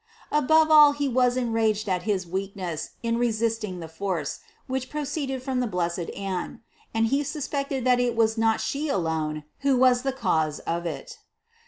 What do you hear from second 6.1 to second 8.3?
Anne and he suspected that it